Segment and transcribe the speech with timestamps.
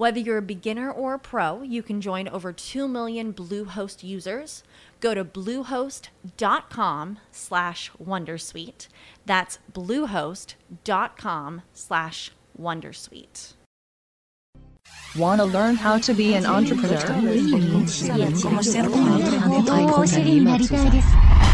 [0.00, 4.62] Whether you're a beginner or a pro, you can join over 2 million Bluehost users.
[4.98, 8.88] Go to bluehost.com slash wondersuite.
[9.26, 13.52] That's bluehost.com slash wondersuite.
[15.18, 17.04] Want to learn how to be an entrepreneur?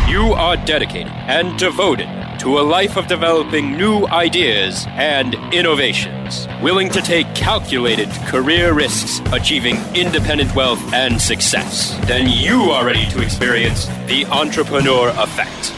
[0.08, 2.06] You are dedicated and devoted
[2.38, 9.20] to a life of developing new ideas and innovations, willing to take calculated career risks,
[9.32, 11.96] achieving independent wealth and success.
[12.06, 15.72] Then you are ready to experience the entrepreneur effect.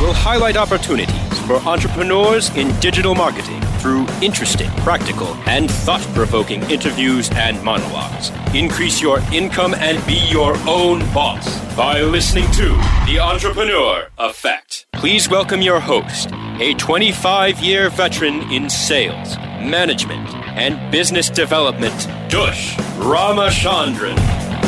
[0.00, 7.30] We'll highlight opportunities for entrepreneurs in digital marketing through interesting, practical, and thought provoking interviews
[7.32, 8.30] and monologues.
[8.54, 12.68] Increase your income and be your own boss by listening to
[13.06, 14.86] The Entrepreneur Effect.
[14.92, 22.76] Please welcome your host, a 25 year veteran in sales, management, and business development, Dush
[22.96, 24.16] Ramachandran.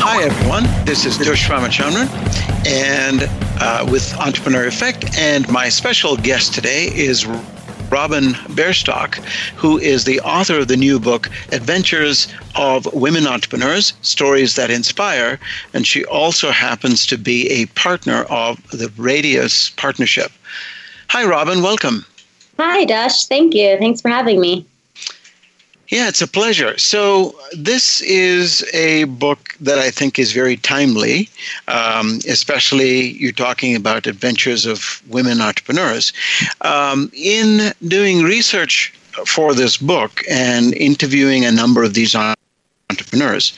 [0.00, 0.64] Hi, everyone.
[0.84, 2.08] This is Dush Ramachandran,
[2.66, 3.26] and
[3.60, 7.26] uh, with Entrepreneur Effect, and my special guest today is
[7.90, 9.16] Robin Bairstock,
[9.56, 15.38] who is the author of the new book, Adventures of Women Entrepreneurs Stories That Inspire.
[15.72, 20.30] And she also happens to be a partner of the Radius Partnership.
[21.08, 21.62] Hi, Robin.
[21.62, 22.04] Welcome.
[22.58, 23.26] Hi, Dash.
[23.26, 23.78] Thank you.
[23.78, 24.66] Thanks for having me.
[25.88, 26.76] Yeah, it's a pleasure.
[26.76, 31.30] So, this is a book that I think is very timely,
[31.66, 36.12] um, especially you're talking about adventures of women entrepreneurs.
[36.60, 38.92] Um, in doing research
[39.24, 43.54] for this book and interviewing a number of these entrepreneurs,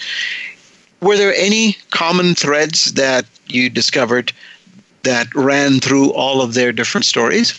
[1.00, 4.32] were there any common threads that you discovered
[5.02, 7.58] that ran through all of their different stories?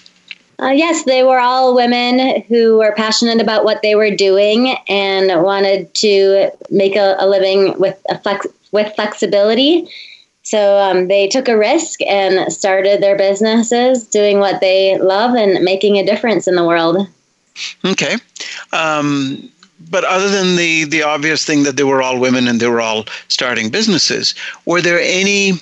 [0.59, 5.43] Uh, yes, they were all women who were passionate about what they were doing and
[5.43, 9.87] wanted to make a, a living with a flex, with flexibility.
[10.43, 15.63] So um, they took a risk and started their businesses, doing what they love and
[15.63, 17.07] making a difference in the world.
[17.85, 18.15] Okay.
[18.73, 19.49] Um,
[19.89, 22.81] but other than the the obvious thing that they were all women and they were
[22.81, 24.35] all starting businesses,
[24.65, 25.53] were there any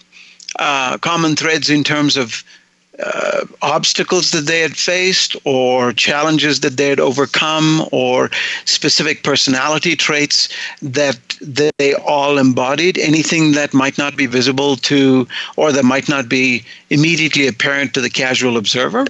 [0.57, 2.43] uh, common threads in terms of
[3.03, 8.29] uh, obstacles that they had faced or challenges that they had overcome or
[8.65, 10.49] specific personality traits
[10.81, 11.19] that
[11.77, 16.63] they all embodied anything that might not be visible to or that might not be
[16.89, 19.05] immediately apparent to the casual observer?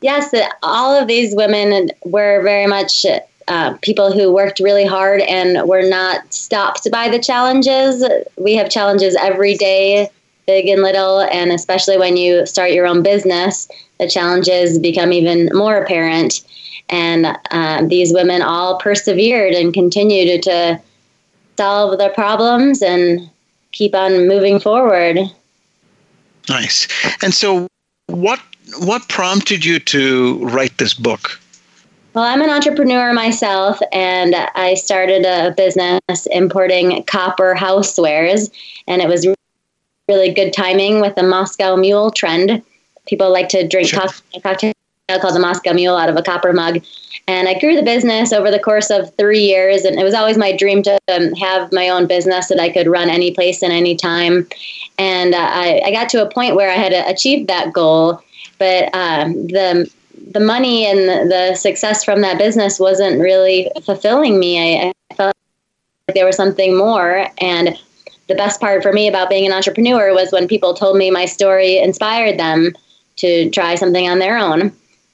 [0.00, 3.06] Yes all of these women were very much
[3.48, 8.04] uh, people who worked really hard and were not stopped by the challenges.
[8.36, 10.10] We have challenges every day
[10.46, 15.50] big and little, and especially when you start your own business, the challenges become even
[15.52, 16.44] more apparent.
[16.88, 20.80] And uh, these women all persevered and continued to
[21.56, 23.28] solve the problems and
[23.72, 25.18] keep on moving forward.
[26.48, 26.86] Nice.
[27.22, 27.66] And so,
[28.06, 28.40] what
[28.78, 31.40] what prompted you to write this book?
[32.14, 38.50] Well, I'm an entrepreneur myself, and I started a business importing copper housewares,
[38.86, 39.26] and it was
[40.08, 42.62] really good timing with the Moscow Mule trend.
[43.06, 44.06] People like to drink sure.
[44.42, 44.72] cocktail
[45.20, 46.82] called the Moscow Mule out of a copper mug.
[47.28, 49.84] And I grew the business over the course of three years.
[49.84, 52.86] And it was always my dream to um, have my own business that I could
[52.86, 54.48] run any place and any time.
[54.98, 58.20] And uh, I, I, got to a point where I had achieved that goal.
[58.58, 59.90] But um, the
[60.32, 64.58] the money and the success from that business wasn't really fulfilling me.
[64.58, 65.34] I, I felt
[66.08, 67.28] like there was something more.
[67.38, 67.78] And
[68.28, 71.26] the best part for me about being an entrepreneur was when people told me my
[71.26, 72.74] story inspired them
[73.16, 74.72] to try something on their own.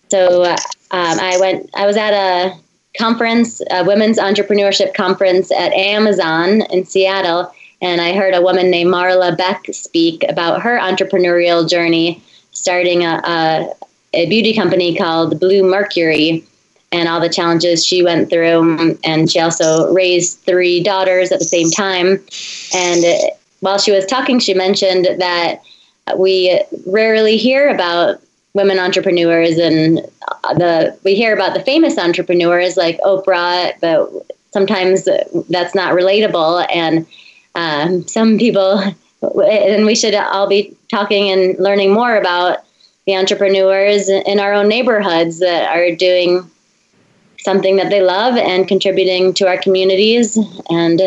[0.08, 0.56] So um,
[0.90, 1.70] I went.
[1.74, 2.54] I was at a
[2.98, 8.92] conference, a women's entrepreneurship conference at Amazon in Seattle, and I heard a woman named
[8.92, 13.72] Marla Beck speak about her entrepreneurial journey, starting a, a,
[14.12, 16.44] a beauty company called Bluemercury,
[16.92, 18.98] and all the challenges she went through.
[19.02, 22.22] And she also raised three daughters at the same time.
[22.74, 23.04] And
[23.60, 25.62] while she was talking, she mentioned that
[26.16, 28.20] we rarely hear about
[28.54, 29.98] women entrepreneurs and
[30.56, 34.10] the we hear about the famous entrepreneurs like Oprah, but
[34.52, 35.08] sometimes
[35.48, 36.66] that's not relatable.
[36.74, 37.06] And
[37.54, 38.82] um, some people,
[39.22, 42.58] and we should all be talking and learning more about
[43.06, 46.48] the entrepreneurs in our own neighborhoods that are doing
[47.42, 50.38] something that they love and contributing to our communities
[50.70, 51.00] and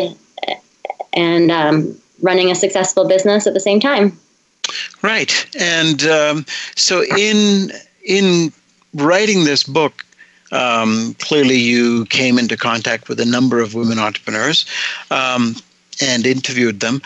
[1.12, 4.18] and um, running a successful business at the same time.
[5.02, 7.70] Right, and um, so in
[8.04, 8.52] in
[8.94, 10.04] writing this book,
[10.52, 14.66] um, clearly you came into contact with a number of women entrepreneurs
[15.10, 15.54] um,
[16.00, 17.00] and interviewed them.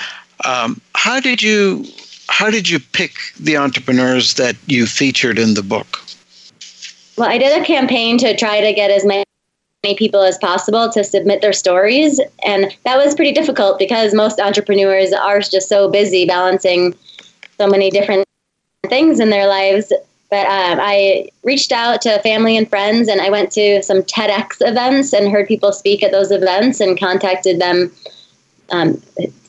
[0.44, 1.84] Um, how did you
[2.28, 6.00] how did you pick the entrepreneurs that you featured in the book?
[7.16, 9.24] Well, I did a campaign to try to get as many
[9.96, 15.12] people as possible to submit their stories, and that was pretty difficult because most entrepreneurs
[15.12, 16.94] are just so busy balancing
[17.58, 18.26] so many different
[18.88, 19.92] things in their lives.
[20.30, 24.56] But um, I reached out to family and friends, and I went to some TEDx
[24.60, 27.92] events and heard people speak at those events, and contacted them.
[28.70, 29.02] Um,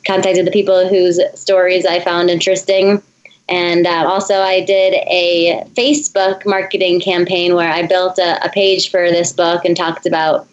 [0.03, 3.03] contacted the people whose stories I found interesting.
[3.51, 8.89] And uh, also, I did a Facebook marketing campaign where I built a, a, page
[8.89, 10.47] for this book and talked about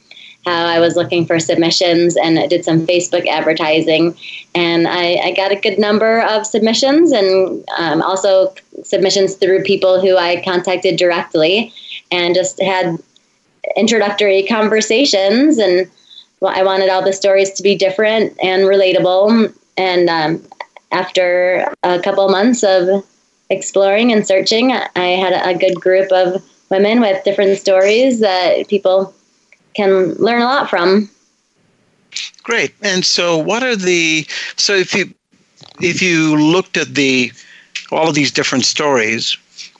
[0.44, 4.16] how I was looking for submissions and did some Facebook advertising.
[4.52, 8.52] And I, I got a good number of submissions and um, also
[8.82, 11.72] submissions through people who I contacted directly
[12.10, 12.98] and just had
[13.76, 15.58] introductory conversations.
[15.58, 15.88] And
[16.44, 19.54] I wanted all the stories to be different and relatable.
[19.76, 20.42] And um,
[20.90, 23.04] after a couple months of
[23.50, 29.14] exploring and searching, I had a good group of women with different stories that people
[29.74, 31.10] can learn a lot from.
[32.42, 32.74] Great.
[32.82, 34.26] And so, what are the
[34.56, 35.12] so if you
[35.80, 37.32] if you looked at the
[37.92, 39.36] all of these different stories,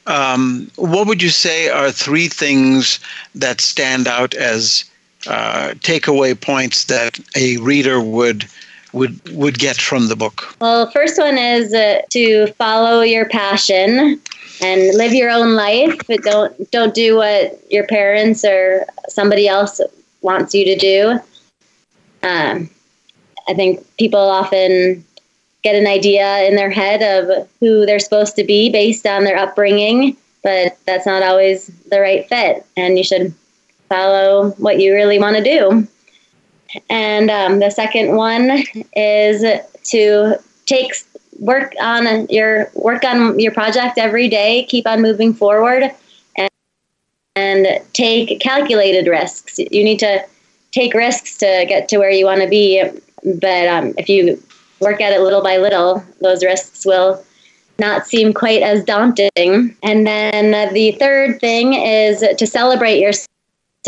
[0.07, 3.01] um, what would you say are three things
[3.35, 4.85] that stand out as
[5.27, 8.49] uh, takeaway points that a reader would
[8.93, 10.57] would would get from the book?
[10.61, 14.21] Well, first one is uh, to follow your passion
[14.61, 19.81] and live your own life, but don't don't do what your parents or somebody else
[20.23, 21.11] wants you to do.
[22.23, 22.69] Um,
[23.49, 25.05] I think people often
[25.63, 29.37] get an idea in their head of who they're supposed to be based on their
[29.37, 33.35] upbringing, but that's not always the right fit, and you should
[33.89, 35.87] follow what you really want to do.
[36.91, 38.63] And um, the second one
[38.95, 39.45] is
[39.85, 40.93] to take
[41.39, 44.65] work on your work on your project every day.
[44.65, 45.91] Keep on moving forward,
[46.37, 46.51] and
[47.37, 49.59] and take calculated risks.
[49.59, 50.25] You need to
[50.73, 52.83] take risks to get to where you want to be.
[53.25, 54.43] But um, if you
[54.81, 57.25] work at it little by little, those risks will
[57.79, 59.77] not seem quite as daunting.
[59.83, 63.13] And then the third thing is to celebrate your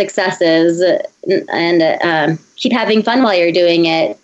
[0.01, 0.83] successes
[1.53, 4.19] and um, keep having fun while you're doing it.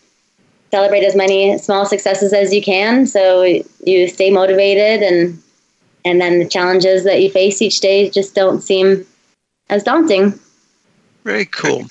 [0.70, 3.42] Celebrate as many small successes as you can so
[3.84, 5.42] you stay motivated and
[6.04, 9.04] and then the challenges that you face each day just don't seem
[9.70, 10.38] as daunting.
[11.24, 11.86] Very cool.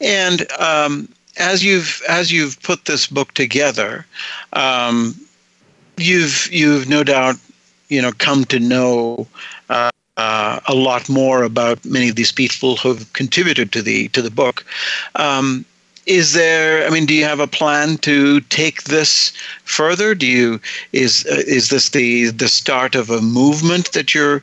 [0.00, 1.08] And um,
[1.38, 4.06] as you've as you've put this book together
[4.52, 5.14] um,
[5.96, 7.36] you've you've no doubt
[7.88, 9.26] you know come to know
[9.68, 14.20] uh, uh, a lot more about many of these people who've contributed to the to
[14.20, 14.66] the book.
[15.14, 15.64] Um,
[16.06, 19.30] is there i mean do you have a plan to take this
[19.64, 20.58] further do you
[20.94, 24.42] is uh, is this the the start of a movement that you're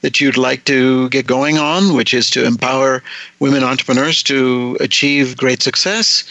[0.00, 3.02] that you'd like to get going on, which is to empower
[3.38, 6.24] women entrepreneurs to achieve great success.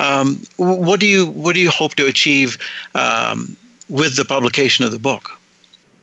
[0.00, 2.58] Um, what do you what do you hope to achieve
[2.94, 3.56] um,
[3.88, 5.37] with the publication of the book?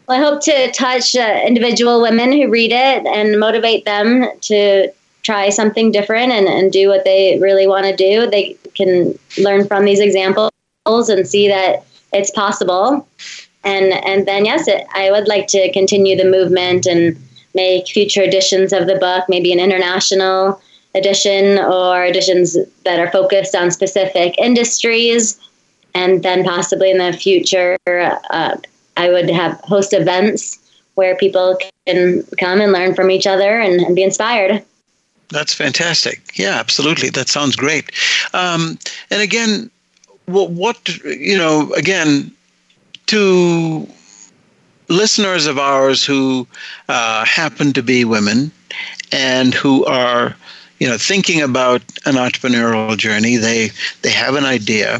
[0.07, 4.91] Well, I hope to touch uh, individual women who read it and motivate them to
[5.24, 8.29] try something different and, and do what they really want to do.
[8.29, 10.51] They can learn from these examples
[10.85, 11.83] and see that
[12.13, 13.07] it's possible.
[13.63, 17.17] And and then yes, it, I would like to continue the movement and
[17.55, 20.62] make future editions of the book, maybe an international
[20.93, 25.39] edition or editions that are focused on specific industries.
[25.95, 28.57] And then possibly in the future, uh,
[28.98, 30.60] I would have host events
[30.96, 34.64] where people can come and learn from each other and, and be inspired.
[35.30, 36.22] That's fantastic.
[36.36, 37.10] Yeah, absolutely.
[37.10, 37.92] That sounds great.
[38.34, 38.78] Um,
[39.12, 39.70] and again,
[40.25, 42.32] what, what, you know, again,
[43.08, 43.88] to
[44.88, 46.48] listeners of ours who
[46.90, 48.52] uh, happen to be women
[49.12, 50.36] and who are
[50.80, 53.72] you know thinking about an entrepreneurial journey they
[54.02, 55.00] they have an idea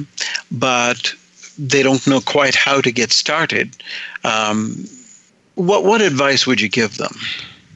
[0.52, 1.14] but
[1.58, 3.76] they don't know quite how to get started
[4.24, 4.86] um,
[5.56, 7.16] what what advice would you give them?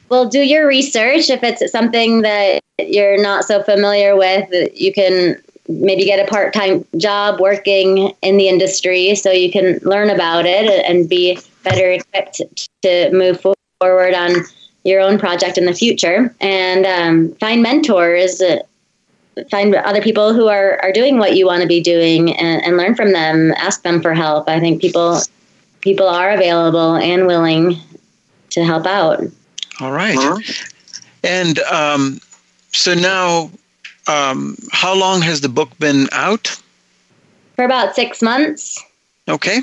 [0.09, 1.29] Well do your research.
[1.29, 6.83] If it's something that you're not so familiar with you can maybe get a part-time
[6.97, 12.41] job working in the industry so you can learn about it and be better equipped
[12.81, 13.39] to move
[13.79, 14.31] forward on
[14.83, 16.33] your own project in the future.
[16.41, 18.41] And um, find mentors
[19.49, 22.77] find other people who are, are doing what you want to be doing and, and
[22.77, 25.19] learn from them ask them for help i think people
[25.81, 27.75] people are available and willing
[28.49, 29.21] to help out
[29.81, 30.17] all right.
[31.23, 32.19] and um,
[32.73, 33.49] so now
[34.09, 36.61] um, how long has the book been out?
[37.55, 38.83] For about six months.
[39.27, 39.61] Okay.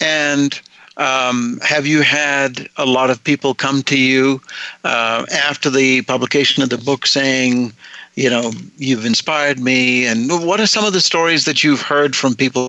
[0.00, 0.58] And
[0.96, 4.40] um, have you had a lot of people come to you
[4.84, 7.72] uh, after the publication of the book saying,
[8.14, 10.06] you know, you've inspired me?
[10.06, 12.68] And what are some of the stories that you've heard from people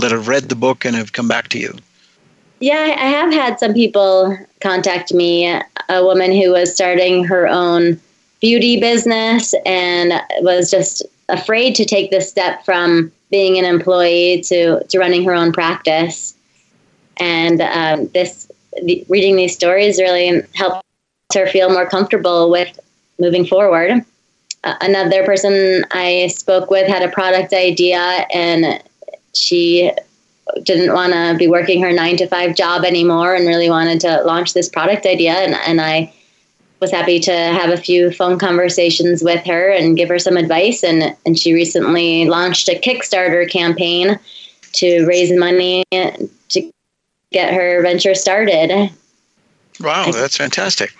[0.00, 1.74] that have read the book and have come back to you?
[2.60, 5.46] Yeah, I have had some people contact me.
[5.88, 8.00] A woman who was starting her own
[8.40, 14.82] beauty business and was just afraid to take this step from being an employee to,
[14.84, 16.34] to running her own practice.
[17.18, 18.50] And um, this
[19.08, 20.84] reading these stories really helped
[21.34, 22.78] her feel more comfortable with
[23.18, 24.04] moving forward.
[24.80, 28.82] Another person I spoke with had a product idea and
[29.34, 29.92] she
[30.62, 34.22] didn't want to be working her nine to five job anymore and really wanted to
[34.22, 35.32] launch this product idea.
[35.32, 36.12] And, and I
[36.80, 40.84] was happy to have a few phone conversations with her and give her some advice.
[40.84, 44.18] And, and she recently launched a Kickstarter campaign
[44.72, 46.72] to raise money to
[47.32, 48.90] get her venture started.
[49.80, 50.94] Wow, that's fantastic.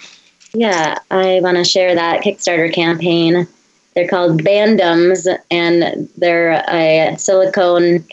[0.54, 3.46] Yeah, I want to share that Kickstarter campaign.
[3.96, 8.04] They're called Bandomz, and they're a silicone,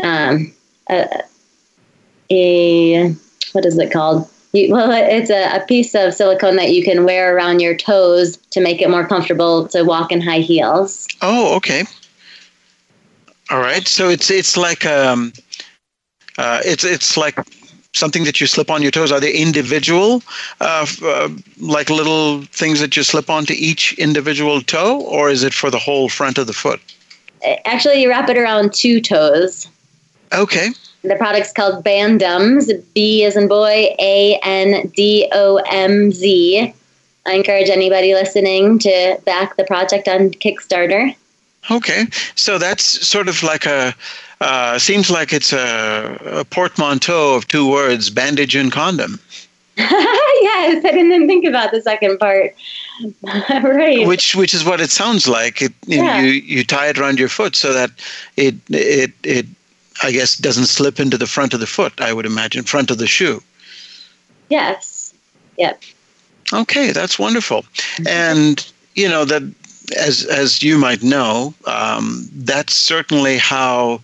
[0.00, 0.54] um,
[0.88, 1.22] a,
[2.30, 3.12] a
[3.50, 4.30] what is it called?
[4.52, 8.36] You, well, it's a, a piece of silicone that you can wear around your toes
[8.52, 11.08] to make it more comfortable to walk in high heels.
[11.20, 11.82] Oh, okay.
[13.50, 13.88] All right.
[13.88, 15.32] So it's it's like um,
[16.38, 17.36] uh, it's it's like
[17.96, 19.10] something that you slip on your toes.
[19.10, 20.22] Are they individual,
[20.60, 25.54] uh, uh, like little things that you slip onto each individual toe, or is it
[25.54, 26.80] for the whole front of the foot?
[27.64, 29.68] Actually, you wrap it around two toes.
[30.32, 30.70] Okay.
[31.02, 36.74] The product's called Bandomz, B as in boy, A N D O M Z.
[37.26, 41.14] I encourage anybody listening to back the project on Kickstarter.
[41.70, 43.94] Okay, so that's sort of like a
[44.40, 49.18] uh, seems like it's a, a, portmanteau of two words: bandage and condom.
[49.76, 52.54] yes, I didn't think about the second part.
[53.62, 54.06] right.
[54.06, 55.62] Which which is what it sounds like.
[55.62, 56.20] It, you, yeah.
[56.20, 57.90] you you tie it around your foot so that
[58.36, 59.46] it it it
[60.02, 62.00] I guess doesn't slip into the front of the foot.
[62.00, 63.42] I would imagine front of the shoe.
[64.48, 65.14] Yes.
[65.58, 65.82] Yep.
[66.52, 67.64] Okay, that's wonderful.
[68.06, 68.64] And
[68.94, 69.42] you know that
[69.96, 74.00] as as you might know, um, that's certainly how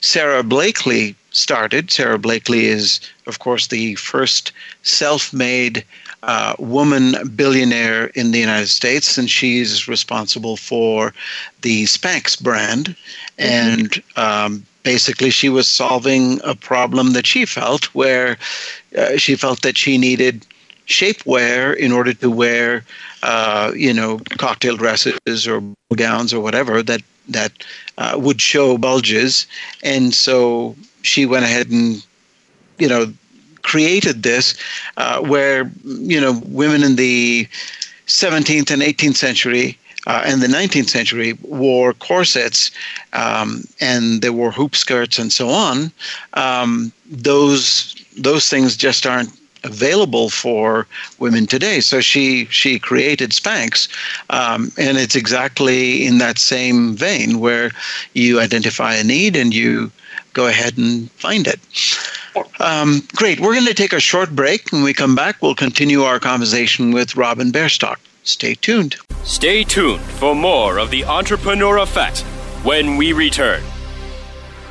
[0.00, 1.90] Sara Blakely started.
[1.90, 4.52] Sara Blakely is, of course, the first
[4.82, 5.84] self-made
[6.22, 11.12] uh, woman billionaire in the United States, and she's responsible for
[11.62, 12.96] the Spanx brand.
[13.38, 13.42] Mm-hmm.
[13.42, 18.38] And um, basically she was solving a problem that she felt where
[18.96, 20.46] uh, she felt that she needed
[20.86, 22.84] shapewear in order to wear
[23.22, 25.62] uh, you know cocktail dresses or
[25.94, 27.52] gowns or whatever that that
[27.98, 29.46] uh, would show bulges
[29.82, 32.04] and so she went ahead and
[32.78, 33.12] you know
[33.66, 34.54] created this,
[34.96, 37.46] uh, where you know women in the
[38.06, 42.70] 17th and 18th century uh, and the 19th century wore corsets
[43.12, 45.90] um, and they wore hoop skirts and so on.
[46.34, 49.30] Um, those those things just aren't
[49.66, 50.86] available for
[51.18, 51.80] women today.
[51.80, 53.88] So she she created Spanx,
[54.30, 57.70] um, and it's exactly in that same vein where
[58.14, 59.90] you identify a need and you
[60.32, 61.60] go ahead and find it.
[62.60, 63.40] Um, great.
[63.40, 64.70] We're going to take a short break.
[64.70, 67.96] When we come back, we'll continue our conversation with Robin Bairstock.
[68.22, 68.96] Stay tuned.
[69.24, 72.20] Stay tuned for more of the Entrepreneur Effect
[72.64, 73.62] when we return.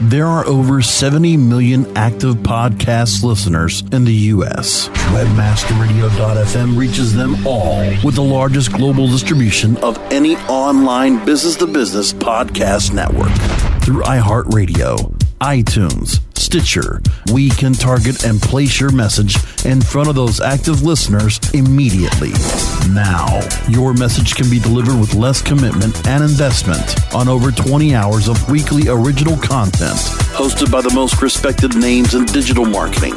[0.02, 4.90] There are over 70 million active podcast listeners in the U.S.
[4.90, 12.12] Webmasterradio.fm reaches them all with the largest global distribution of any online business to business
[12.12, 13.32] podcast network
[13.84, 19.36] through iHeartRadio iTunes, Stitcher, we can target and place your message
[19.66, 22.32] in front of those active listeners immediately.
[22.94, 28.27] Now, your message can be delivered with less commitment and investment on over 20 hours
[28.27, 29.98] of weekly original content
[30.36, 33.13] hosted by the most respected names in digital marketing.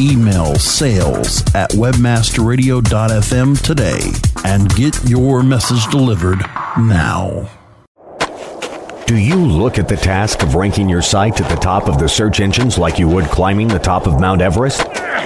[0.00, 4.00] Email sales at webmasterradio.fm today
[4.44, 6.40] and get your message delivered
[6.76, 7.48] now.
[9.06, 12.08] Do you look at the task of ranking your site at the top of the
[12.08, 14.84] search engines like you would climbing the top of Mount Everest?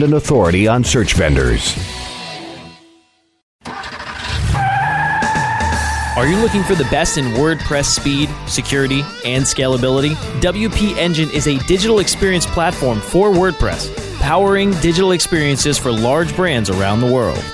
[0.00, 1.76] authority on search vendors.
[6.16, 10.14] Are you looking for the best in WordPress speed, security, and scalability?
[10.40, 16.70] WP Engine is a digital experience platform for WordPress, powering digital experiences for large brands
[16.70, 17.44] around the world.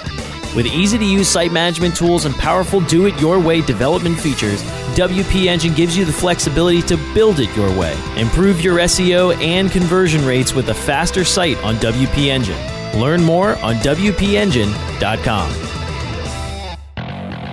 [0.55, 4.63] With easy to use site management tools and powerful do it your way development features,
[4.99, 7.97] WP Engine gives you the flexibility to build it your way.
[8.17, 12.59] Improve your SEO and conversion rates with a faster site on WP Engine.
[13.01, 15.53] Learn more on WPEngine.com.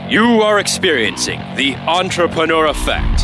[0.10, 3.22] You are experiencing the Entrepreneur Effect.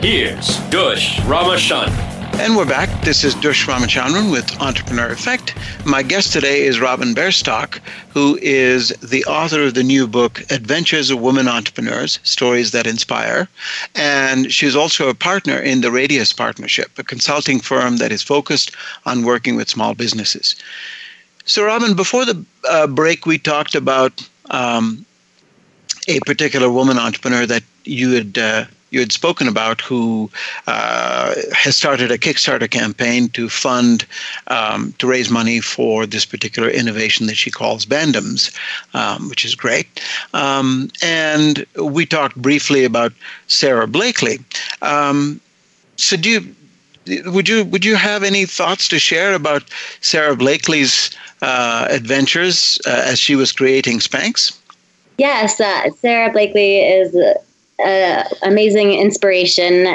[0.00, 2.09] Here's Dush Ramachandran.
[2.40, 2.88] And we're back.
[3.04, 5.54] This is Dush Ramachandran with Entrepreneur Effect.
[5.84, 11.10] My guest today is Robin Bairstock, who is the author of the new book, Adventures
[11.10, 13.46] of Women Entrepreneurs Stories That Inspire.
[13.94, 18.74] And she's also a partner in the Radius Partnership, a consulting firm that is focused
[19.04, 20.56] on working with small businesses.
[21.44, 25.04] So, Robin, before the uh, break, we talked about um,
[26.08, 30.30] a particular woman entrepreneur that you had uh, you had spoken about who
[30.66, 34.06] uh, has started a Kickstarter campaign to fund
[34.48, 38.54] um, to raise money for this particular innovation that she calls Bandomz,
[38.94, 39.86] um, which is great.
[40.34, 43.12] Um, and we talked briefly about
[43.46, 44.38] Sara Blakely.
[44.82, 45.40] Um,
[45.96, 46.54] so do you
[47.26, 49.64] would you would you have any thoughts to share about
[50.00, 51.10] Sara Blakely's
[51.42, 54.56] uh, adventures uh, as she was creating Spanx?
[55.18, 57.14] Yes, uh, Sara Blakely is
[58.42, 59.86] amazing inspiration,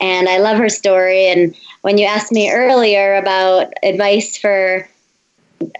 [0.00, 1.26] and I love her story.
[1.26, 4.88] And when you asked me earlier about advice for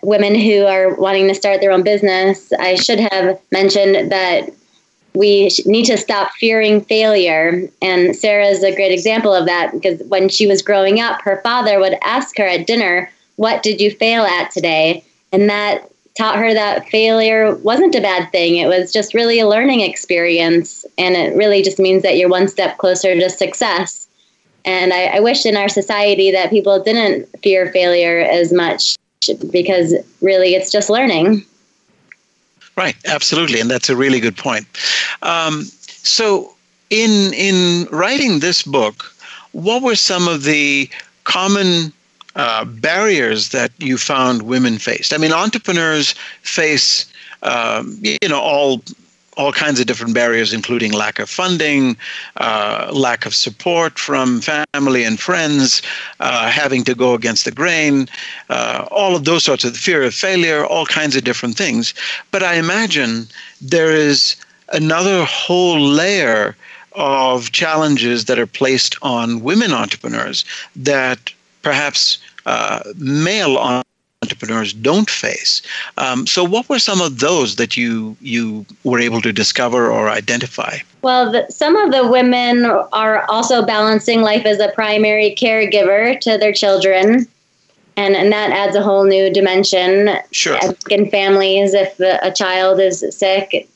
[0.02, 4.50] women who are wanting to start their own business, I should have mentioned that
[5.14, 7.68] we need to stop fearing failure.
[7.80, 11.40] And Sara is a great example of that because when she was growing up, her
[11.42, 15.04] father would ask her at dinner, What did you fail at today?
[15.32, 18.56] And that taught her that failure wasn't a bad thing.
[18.56, 20.86] It was just really a learning experience.
[20.96, 24.06] And it really just means that you're one step closer to success.
[24.64, 28.96] And I, I wish in our society that people didn't fear failure as much
[29.50, 31.44] because really it's just learning.
[32.76, 34.66] Right, absolutely, and that's a really good point.
[35.22, 36.54] Um, so,
[36.90, 39.14] in in writing this book,
[39.52, 40.90] what were some of the
[41.22, 41.92] common
[42.36, 45.12] uh, barriers that you found women faced?
[45.12, 47.06] I mean, entrepreneurs face,
[47.42, 48.82] um, you know, all
[49.36, 51.96] all kinds of different barriers, including lack of funding,
[52.36, 55.82] uh, lack of support from family and friends,
[56.20, 58.08] uh, having to go against the grain,
[58.50, 61.94] uh, all of those sorts of fear of failure, all kinds of different things.
[62.30, 63.26] But I imagine
[63.60, 64.36] there is
[64.72, 66.56] another whole layer
[66.92, 70.44] of challenges that are placed on women entrepreneurs
[70.76, 71.32] that
[71.64, 73.82] perhaps uh, male
[74.24, 75.62] entrepreneurs don't face.
[75.98, 80.08] Um, so, what were some of those that you you were able to discover or
[80.08, 80.78] identify?
[81.02, 86.38] Well, the, some of the women are also balancing life as a primary caregiver to
[86.38, 87.26] their children.
[87.96, 90.10] And, and that adds a whole new dimension.
[90.32, 90.58] Sure.
[90.90, 93.68] In families, if a child is sick,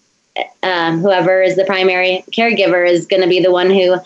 [0.64, 3.96] um, whoever is the primary caregiver is going to be the one who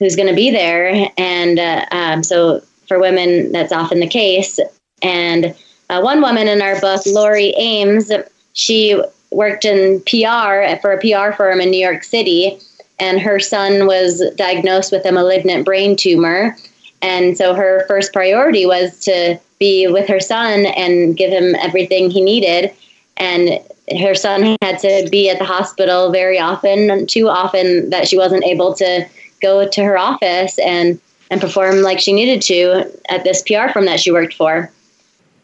[0.00, 1.08] who's going to be there.
[1.16, 4.58] And uh, um, so for women, that's often the case.
[5.02, 5.54] And
[5.90, 8.10] uh, one woman in our book, Lori Ames,
[8.54, 12.58] she worked in PR for a PR firm in New York City,
[12.98, 16.56] and her son was diagnosed with a malignant brain tumor.
[17.02, 22.10] And so her first priority was to be with her son and give him everything
[22.10, 22.72] he needed.
[23.16, 23.60] And
[23.98, 28.44] her son had to be at the hospital very often, too often that she wasn't
[28.44, 29.06] able to
[29.42, 30.98] go to her office and
[31.30, 34.70] and perform like she needed to at this PR firm that she worked for.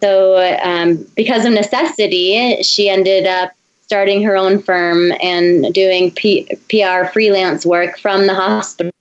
[0.00, 3.52] So, um, because of necessity, she ended up
[3.90, 8.92] starting her own firm and doing P- PR freelance work from the hospital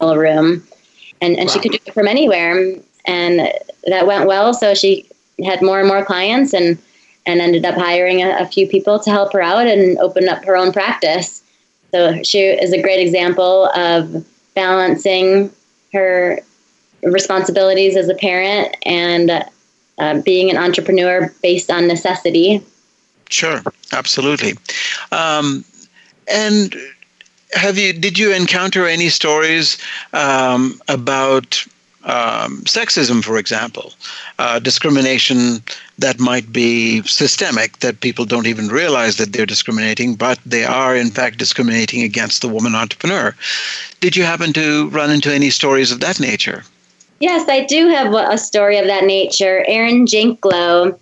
[0.00, 0.62] room.
[1.22, 1.52] And, and wow.
[1.54, 2.74] she could do it from anywhere.
[3.06, 3.50] And
[3.86, 4.52] that went well.
[4.52, 5.08] So she
[5.42, 6.76] had more and more clients and,
[7.24, 10.44] and ended up hiring a, a few people to help her out and open up
[10.44, 11.42] her own practice.
[11.92, 15.50] So she is a great example of balancing
[15.92, 16.40] her
[17.02, 19.44] responsibilities as a parent and
[19.98, 22.62] uh, being an entrepreneur based on necessity.
[23.28, 24.54] Sure, absolutely.
[25.12, 25.64] Um,
[26.28, 26.74] and
[27.52, 29.78] have you did you encounter any stories
[30.12, 31.64] um, about
[32.06, 33.92] um, sexism, for example,
[34.38, 35.60] uh, discrimination
[35.98, 40.94] that might be systemic, that people don't even realize that they're discriminating, but they are
[40.96, 43.34] in fact discriminating against the woman entrepreneur.
[44.00, 46.62] Did you happen to run into any stories of that nature?
[47.18, 49.64] Yes, I do have a story of that nature.
[49.66, 50.96] Erin Janklow,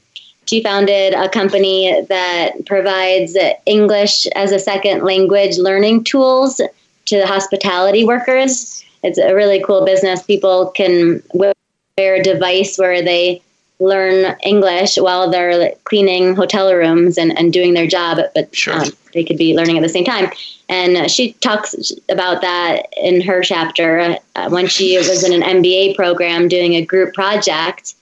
[0.47, 3.37] she founded a company that provides
[3.67, 6.61] English as a second language learning tools
[7.07, 10.23] to the hospitality workers it's a really cool business.
[10.23, 11.55] People can wear
[11.99, 13.43] a device where they
[13.79, 18.75] learn English while they're cleaning hotel rooms and, and doing their job, but sure.
[18.75, 20.31] um, they could be learning at the same time.
[20.69, 24.17] And she talks about that in her chapter.
[24.35, 27.95] Uh, when she was in an MBA program doing a group project,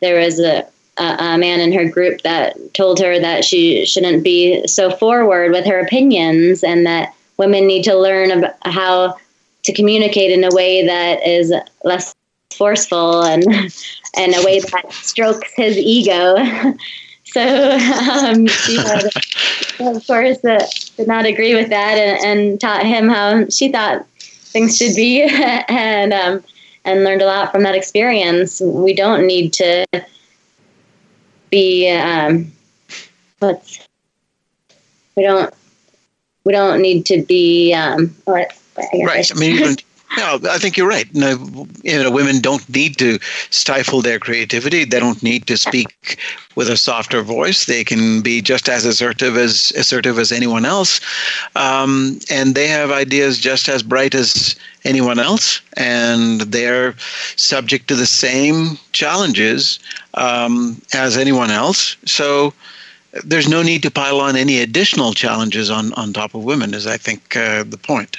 [0.00, 0.66] there was a,
[0.96, 5.52] a, a man in her group that told her that she shouldn't be so forward
[5.52, 9.16] with her opinions and that women need to learn about how
[9.68, 11.52] to communicate in a way that is
[11.84, 12.14] less
[12.56, 13.44] forceful and
[14.16, 16.36] and a way that strokes his ego.
[17.24, 19.04] so um, she had,
[19.80, 24.06] of course, uh, did not agree with that and, and, taught him how she thought
[24.16, 25.22] things should be,
[25.68, 26.42] and um,
[26.86, 28.62] and learned a lot from that experience.
[28.62, 29.84] We don't need to
[31.50, 32.50] be um,
[33.40, 33.86] what's
[35.14, 35.52] we don't
[36.44, 38.16] we don't need to be um,
[38.92, 39.30] what right.
[39.30, 39.76] I mean, even,
[40.16, 41.12] yeah, I think you're right.
[41.14, 43.18] No, you know, women don't need to
[43.50, 44.84] stifle their creativity.
[44.84, 46.18] They don't need to speak
[46.54, 47.66] with a softer voice.
[47.66, 51.00] They can be just as assertive as assertive as anyone else,
[51.56, 56.94] um, and they have ideas just as bright as anyone else, and they're
[57.36, 59.78] subject to the same challenges
[60.14, 61.96] um, as anyone else.
[62.06, 62.54] So
[63.24, 66.86] there's no need to pile on any additional challenges on, on top of women, is
[66.86, 68.18] I think uh, the point.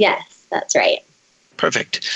[0.00, 1.00] Yes, that's right.
[1.56, 2.08] Perfect.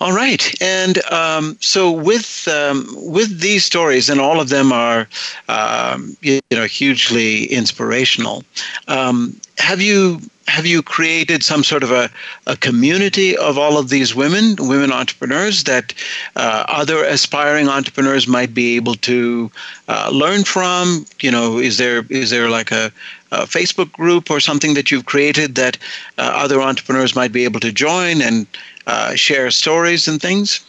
[0.00, 5.06] All right, and um, so with um, with these stories, and all of them are,
[5.48, 8.42] um, you, know, hugely inspirational.
[8.88, 12.10] Um, have you have you created some sort of a,
[12.46, 15.94] a community of all of these women, women entrepreneurs, that
[16.36, 19.50] uh, other aspiring entrepreneurs might be able to
[19.88, 21.06] uh, learn from?
[21.20, 22.92] You know, is there is there like a,
[23.30, 25.78] a Facebook group or something that you've created that
[26.18, 28.46] uh, other entrepreneurs might be able to join and
[28.86, 30.60] uh, share stories and things?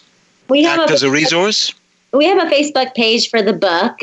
[0.49, 1.73] We have Act a, as a resource.
[2.13, 3.99] We have a Facebook page for the book,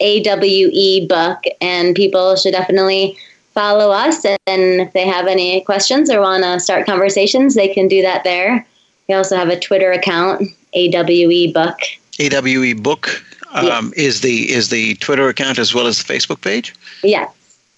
[0.00, 3.16] AWE Book, and people should definitely
[3.54, 4.24] follow us.
[4.24, 8.24] And if they have any questions or want to start conversations, they can do that
[8.24, 8.66] there.
[9.08, 10.42] We also have a Twitter account,
[10.74, 11.78] AWE Book.
[12.18, 14.06] AWE Book um, yes.
[14.06, 16.74] is the is the Twitter account as well as the Facebook page.
[17.02, 17.32] Yes.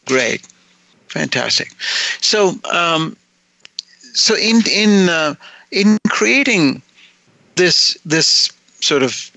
[0.06, 0.46] Great,
[1.08, 1.72] fantastic.
[2.20, 3.16] So, um,
[4.14, 5.34] so in in uh,
[5.70, 6.82] in creating
[7.56, 9.30] this this sort of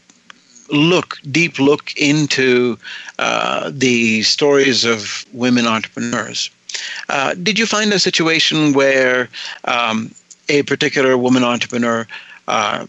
[0.71, 2.77] look, deep look into
[3.17, 6.49] uh, the stories of women entrepreneurs.
[7.09, 9.29] Uh, did you find a situation where
[9.65, 10.11] um,
[10.49, 12.07] a particular woman entrepreneur
[12.47, 12.85] uh,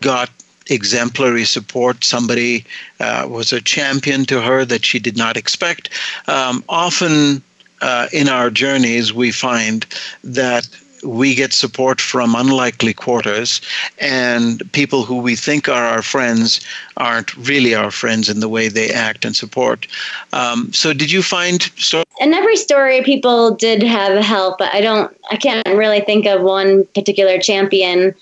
[0.00, 0.30] got
[0.70, 2.04] exemplary support.
[2.04, 2.64] Somebody
[3.00, 5.90] uh, was a champion to her that she did not expect.
[6.28, 7.42] Um, often
[7.80, 9.84] uh, in our journeys, we find
[10.22, 10.68] that
[11.02, 13.60] we get support from unlikely quarters,
[13.98, 16.60] and people who we think are our friends
[16.96, 19.86] aren't really our friends in the way they act and support.
[20.32, 21.62] Um, so, did you find?
[21.76, 25.16] So- in every story, people did have help, but I don't.
[25.30, 28.14] I can't really think of one particular champion.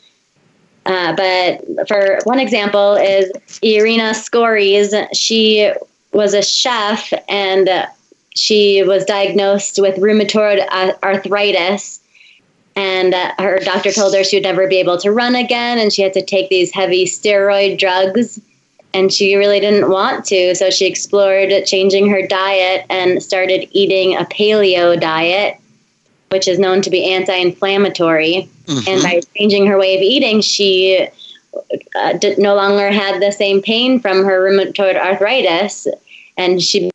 [0.87, 4.95] Uh, but for one example is Irina Skories.
[5.13, 5.71] She
[6.13, 7.69] was a chef and
[8.35, 10.67] she was diagnosed with rheumatoid
[11.03, 12.01] arthritis
[12.79, 15.93] and uh, her doctor told her she would never be able to run again and
[15.93, 18.41] she had to take these heavy steroid drugs
[18.95, 24.15] and she really didn't want to so she explored changing her diet and started eating
[24.17, 25.61] a paleo diet
[26.31, 28.89] which is known to be anti-inflammatory mm-hmm.
[28.89, 31.09] and by changing her way of eating she
[31.97, 35.89] uh, did, no longer had the same pain from her rheumatoid arthritis
[36.37, 36.91] and she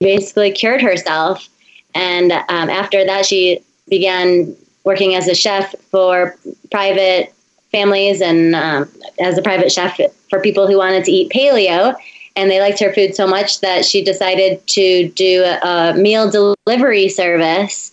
[0.00, 1.48] basically cured herself.
[1.94, 6.36] And um, after that, she began working as a chef for
[6.70, 7.34] private
[7.72, 8.88] families and um,
[9.20, 11.94] as a private chef for people who wanted to eat paleo.
[12.36, 16.30] And they liked her food so much that she decided to do a, a meal
[16.30, 17.92] delivery service.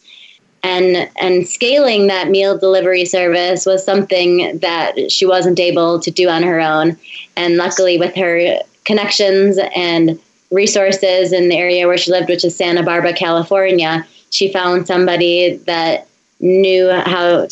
[0.62, 6.30] And, and scaling that meal delivery service was something that she wasn't able to do
[6.30, 6.98] on her own.
[7.36, 10.20] And luckily, with her connections and
[10.52, 15.58] resources in the area where she lived, which is Santa Barbara, California, she found somebody
[15.66, 16.08] that
[16.40, 17.48] knew how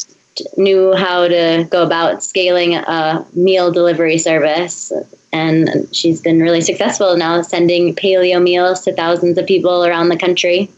[0.57, 4.91] knew how to go about scaling a meal delivery service
[5.33, 10.17] and she's been really successful now sending paleo meals to thousands of people around the
[10.17, 10.69] country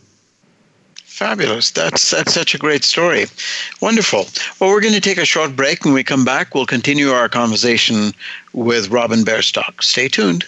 [1.13, 1.70] Fabulous.
[1.70, 3.28] That's that's such a great story.
[3.82, 4.26] Wonderful.
[4.60, 5.86] Well, we're going to take a short break.
[5.86, 8.13] When we come back, we'll continue our conversation
[8.52, 9.84] with Robin Bairstock.
[9.84, 10.44] Stay tuned.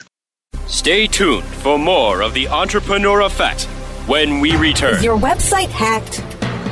[0.65, 3.65] Stay tuned for more of the Entrepreneur Effect
[4.08, 4.96] when we return.
[4.96, 6.35] Is your website hacked?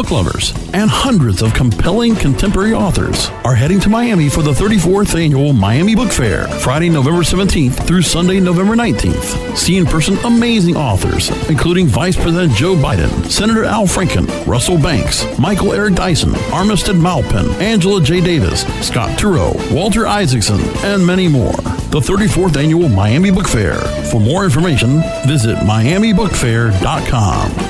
[0.00, 5.14] book lovers, and hundreds of compelling contemporary authors are heading to Miami for the 34th
[5.14, 9.54] annual Miami Book Fair, Friday, November 17th through Sunday, November 19th.
[9.54, 15.26] See in person amazing authors, including Vice President Joe Biden, Senator Al Franken, Russell Banks,
[15.38, 18.22] Michael Eric Dyson, Armistead Maupin, Angela J.
[18.22, 21.52] Davis, Scott Turow, Walter Isaacson, and many more.
[21.90, 23.74] The 34th annual Miami Book Fair.
[24.10, 27.69] For more information, visit miamibookfair.com.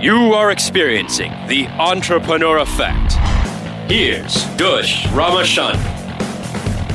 [0.00, 3.14] You are experiencing the entrepreneur effect.
[3.90, 5.74] Here's Dush Ramachandran.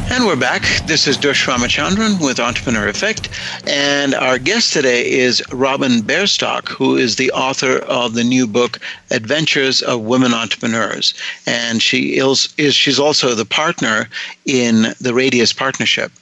[0.09, 0.61] And we're back.
[0.85, 3.27] This is Dush Ramachandran with Entrepreneur Effect.
[3.67, 8.79] And our guest today is Robin Bairstock, who is the author of the new book,
[9.11, 11.13] Adventures of Women Entrepreneurs.
[11.45, 14.07] And she is, is she's also the partner
[14.45, 16.13] in the Radius Partnership.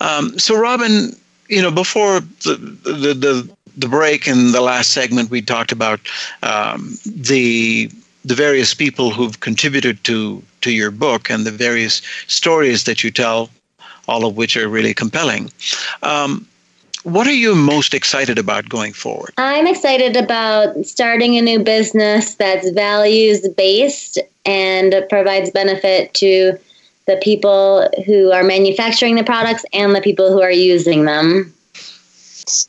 [0.00, 1.16] Um, so, Robin,
[1.48, 6.00] you know, before the, the, the the break in the last segment, we talked about
[6.42, 7.90] um, the
[8.24, 13.10] the various people who've contributed to to your book and the various stories that you
[13.10, 13.48] tell,
[14.08, 15.50] all of which are really compelling.
[16.02, 16.46] Um,
[17.02, 19.32] what are you most excited about going forward?
[19.38, 26.58] I'm excited about starting a new business that's values based and provides benefit to
[27.06, 31.52] the people who are manufacturing the products and the people who are using them.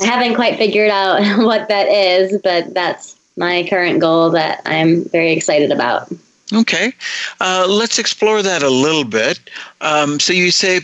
[0.02, 5.06] I haven't quite figured out what that is, but that's my current goal that I'm
[5.06, 6.12] very excited about.
[6.54, 6.94] Okay.
[7.40, 9.40] Uh, let's explore that a little bit.
[9.80, 10.82] Um, so you say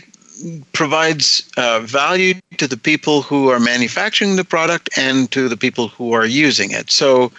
[0.72, 5.88] provides uh, value to the people who are manufacturing the product and to the people
[5.88, 6.90] who are using it.
[6.90, 7.32] So,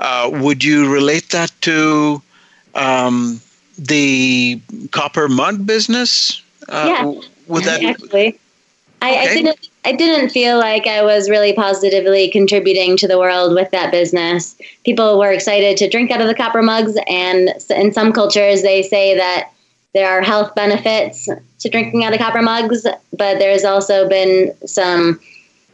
[0.00, 2.22] uh, would you relate that to
[2.74, 3.40] um,
[3.78, 6.42] the copper mug business?
[6.68, 8.38] Uh, yeah, would that actually?
[9.04, 9.18] I, okay.
[9.18, 9.68] I, didn't.
[9.84, 14.56] I didn't feel like I was really positively contributing to the world with that business.
[14.84, 18.82] People were excited to drink out of the copper mugs, and in some cultures, they
[18.82, 19.50] say that
[19.92, 25.20] there are health benefits to drinking out of copper mugs, but there's also been some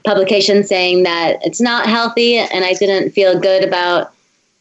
[0.04, 4.12] publications saying that it's not healthy, and I didn't feel good about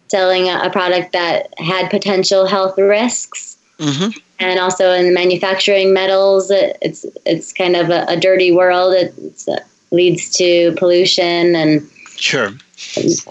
[0.10, 3.58] selling a, a product that had potential health risks.
[3.79, 4.19] Mm-hmm.
[4.39, 8.93] And also in manufacturing metals, it's it's kind of a, a dirty world.
[8.93, 9.13] It
[9.47, 9.60] uh,
[9.91, 12.52] leads to pollution and sure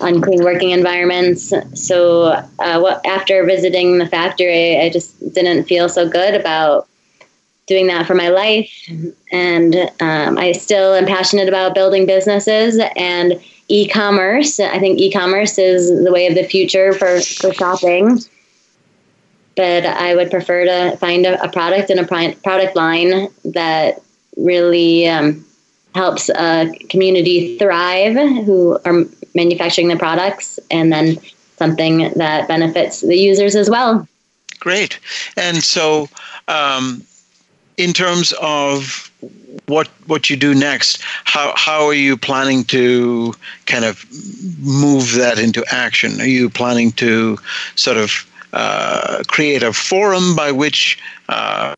[0.00, 1.52] unclean working environments.
[1.74, 2.24] So
[2.58, 6.86] uh, after visiting the factory, I just didn't feel so good about
[7.66, 8.70] doing that for my life.
[9.32, 14.58] And um, I still am passionate about building businesses and e-commerce.
[14.60, 18.20] I think e-commerce is the way of the future for, for shopping.
[19.58, 24.00] But I would prefer to find a, a product and a product line that
[24.36, 25.44] really um,
[25.96, 31.18] helps a community thrive who are manufacturing the products and then
[31.56, 34.06] something that benefits the users as well.
[34.60, 35.00] Great.
[35.36, 36.08] And so,
[36.46, 37.02] um,
[37.76, 39.10] in terms of
[39.66, 43.34] what what you do next, how how are you planning to
[43.66, 44.04] kind of
[44.60, 46.20] move that into action?
[46.20, 47.38] Are you planning to
[47.74, 51.74] sort of uh, create a forum by which uh,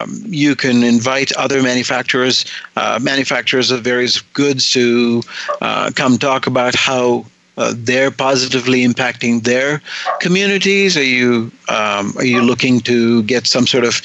[0.00, 2.44] um, you can invite other manufacturers,
[2.76, 5.22] uh, manufacturers of various goods, to
[5.60, 7.24] uh, come talk about how
[7.56, 9.80] uh, they're positively impacting their
[10.20, 10.96] communities?
[10.96, 14.02] Are you um, are you looking to get some sort of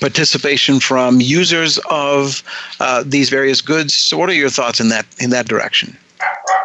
[0.00, 2.42] participation from users of
[2.80, 3.94] uh, these various goods.
[3.94, 5.96] So, what are your thoughts in that in that direction?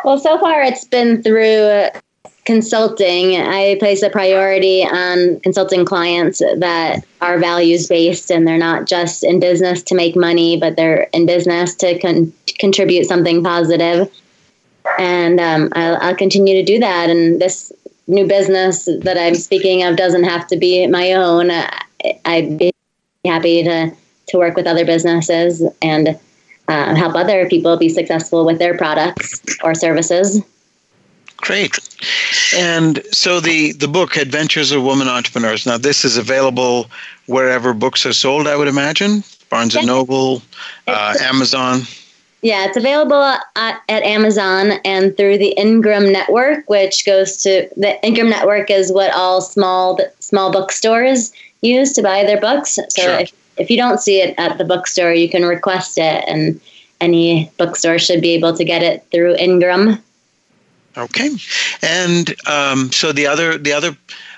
[0.04, 1.89] Well, so far it's been through
[2.45, 3.36] consulting.
[3.36, 9.23] I place a priority on consulting clients that are values based and they're not just
[9.23, 14.12] in business to make money, but they're in business to con- contribute something positive.
[14.97, 17.10] And um, I'll, I'll continue to do that.
[17.10, 17.71] And this
[18.08, 21.51] new business that I'm speaking of doesn't have to be my own.
[22.25, 22.71] I'd be
[23.25, 23.95] happy to
[24.27, 26.17] to work with other businesses and
[26.67, 30.41] uh, help other people be successful with their products or services.
[31.38, 31.77] Great.
[32.55, 35.65] And so the the book Adventures of Women Entrepreneurs.
[35.65, 36.89] Now this is available
[37.27, 38.47] wherever books are sold.
[38.47, 40.41] I would imagine Barnes and Noble,
[40.87, 41.81] uh, Amazon.
[42.41, 48.03] Yeah, it's available at, at, Amazon and through the Ingram Network, which goes to the
[48.03, 52.79] Ingram Network is what all small small bookstores use to buy their books.
[52.89, 53.19] So sure.
[53.19, 56.59] if, if you don't see it at the bookstore, you can request it, and
[56.99, 60.01] any bookstore should be able to get it through Ingram.
[60.97, 61.30] Okay,
[61.82, 63.95] and um, so the other the other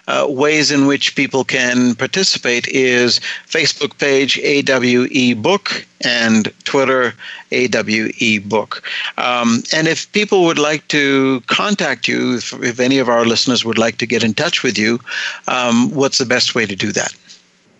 [0.08, 7.13] uh, ways in which people can participate is Facebook page AWE Book and Twitter
[7.52, 8.84] AWE Book.
[9.18, 13.63] Um, and if people would like to contact you, if, if, any of our listeners
[13.63, 15.00] would like to get in touch with you,
[15.48, 17.13] um, what's the best way to do that?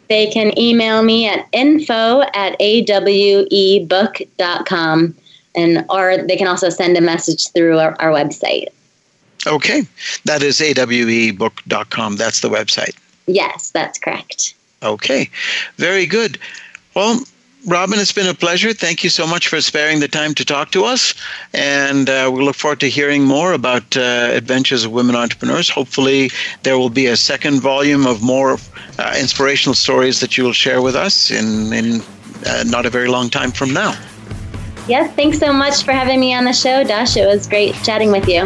[0.10, 3.56] They can email me at info at awebook.com
[5.56, 8.68] and or they can also send a message through our, our website.
[9.46, 9.84] Okay.
[10.26, 12.16] That is awebook.com.
[12.16, 12.96] That's the website.
[13.28, 14.56] Yes, that's correct.
[14.82, 15.30] Okay.
[15.78, 16.38] Very good.
[16.96, 17.20] Well,
[17.66, 18.74] Robin, it's been a pleasure.
[18.74, 21.14] Thank you so much for sparing the time to talk to us.
[21.54, 25.70] And uh, we look forward to hearing more about uh, Adventures of Women Entrepreneurs.
[25.70, 26.30] Hopefully,
[26.64, 28.58] there will be a second volume of more
[29.00, 32.02] uh, inspirational stories that you will share with us in, in
[32.46, 33.98] uh, not a very long time from now.
[34.86, 37.16] Yes, thanks so much for having me on the show, Dash.
[37.16, 38.44] It was great chatting with you.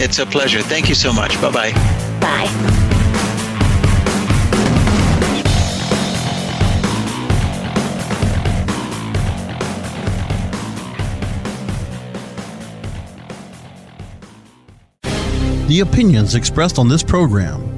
[0.00, 0.62] It's a pleasure.
[0.62, 1.40] Thank you so much.
[1.40, 1.72] Bye-bye.
[2.20, 2.88] Bye.
[15.66, 17.71] The opinions expressed on this program